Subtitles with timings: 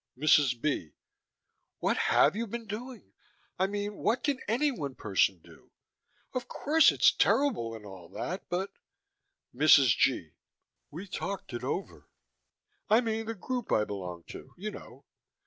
[0.17, 0.59] MRS.
[0.59, 0.93] B.:
[1.77, 3.13] What have you been doing?
[3.59, 5.69] I mean, what can any one person do?
[6.33, 8.71] Of course it's terrible and all that, but
[9.53, 9.95] MRS.
[9.95, 10.31] G.:
[10.89, 12.07] We talked it over.
[12.89, 15.05] I mean the group I belong to, you know.